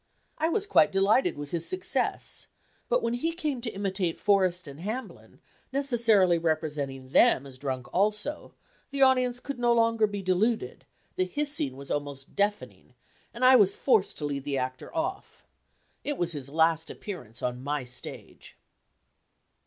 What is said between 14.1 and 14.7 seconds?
to lead the